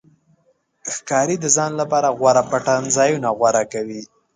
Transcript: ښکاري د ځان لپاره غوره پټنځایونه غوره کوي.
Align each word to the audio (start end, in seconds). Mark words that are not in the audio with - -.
ښکاري 0.93 1.35
د 1.41 1.45
ځان 1.55 1.71
لپاره 1.81 2.15
غوره 2.17 2.43
پټنځایونه 2.51 3.29
غوره 3.37 3.63
کوي. 3.73 4.01